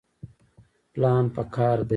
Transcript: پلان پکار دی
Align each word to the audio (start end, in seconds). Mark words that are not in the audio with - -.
پلان 0.93 1.25
پکار 1.35 1.77
دی 1.83 1.89